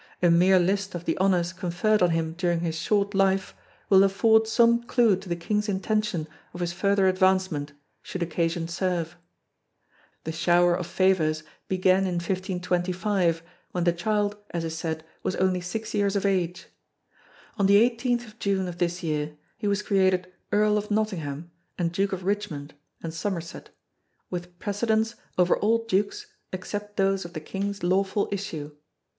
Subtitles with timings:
[0.23, 3.53] A mere list of the honours conferred on him during his short life
[3.87, 9.15] will afford some clue to the King's intention of his further advancement, should occasion serve.
[10.23, 13.43] The shower of favours began in 1525
[13.73, 16.65] when the child, as is said, was only six years of age.
[17.59, 21.91] On the 18th of June of this year he was created Earl of Nottingham and
[21.91, 22.73] Duke of Richmond
[23.03, 23.69] and Somerset,
[24.31, 28.71] with precedence over all dukes except those of the King's lawful issue.